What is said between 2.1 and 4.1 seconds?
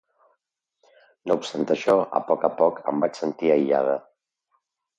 a poc a poc, em vaig sentir aïllada.